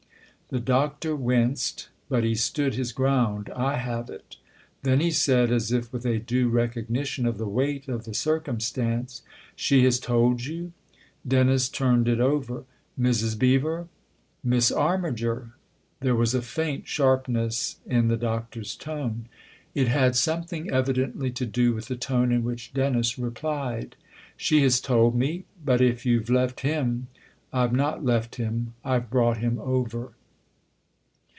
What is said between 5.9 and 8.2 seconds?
with a due recognition of the weight of the